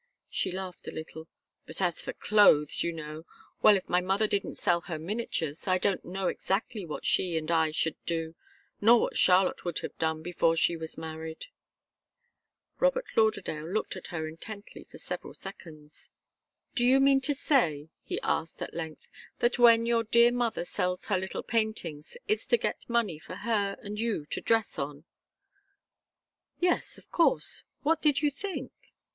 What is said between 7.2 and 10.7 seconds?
and I should do nor what Charlotte would have done, before